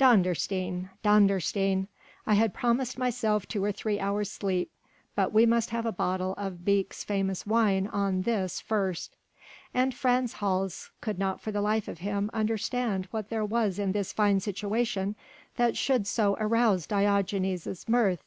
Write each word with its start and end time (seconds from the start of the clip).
Dondersteen! 0.00 0.88
Dondersteen! 1.04 1.86
I 2.26 2.32
had 2.32 2.54
promised 2.54 2.96
myself 2.96 3.46
two 3.46 3.62
or 3.62 3.72
three 3.72 4.00
hours' 4.00 4.30
sleep, 4.30 4.70
but 5.14 5.34
we 5.34 5.44
must 5.44 5.68
have 5.68 5.84
a 5.84 5.92
bottle 5.92 6.32
of 6.38 6.64
Beek's 6.64 7.04
famous 7.04 7.46
wine 7.46 7.86
on 7.88 8.22
this 8.22 8.58
first!" 8.58 9.14
And 9.74 9.94
Frans 9.94 10.32
Hals 10.32 10.90
could 11.02 11.18
not 11.18 11.42
for 11.42 11.52
the 11.52 11.60
life 11.60 11.88
of 11.88 11.98
him 11.98 12.30
understand 12.32 13.06
what 13.10 13.28
there 13.28 13.44
was 13.44 13.78
in 13.78 13.92
this 13.92 14.14
fine 14.14 14.40
situation 14.40 15.14
that 15.56 15.76
should 15.76 16.06
so 16.06 16.38
arouse 16.40 16.86
Diogenes' 16.86 17.86
mirth. 17.86 18.24